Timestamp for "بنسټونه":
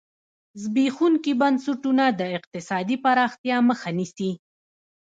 1.41-2.05